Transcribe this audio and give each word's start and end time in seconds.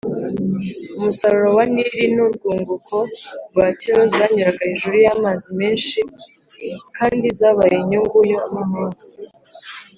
umusaruro 0.97 1.49
wa 1.57 1.63
Nili 1.73 2.05
n 2.15 2.17
urwunguko 2.25 2.95
rwa 3.49 3.67
Tiro 3.77 4.01
zanyuraga 4.15 4.61
hejuru 4.69 4.95
y 5.05 5.09
amazi 5.15 5.49
menshi 5.59 5.99
kandi 6.97 7.25
zabaye 7.37 7.75
inyungu 7.83 8.17
y 8.29 8.33
amahanga 8.45 9.01